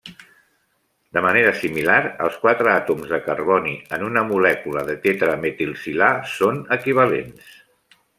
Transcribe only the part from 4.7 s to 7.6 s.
de tetrametilsilà són equivalents.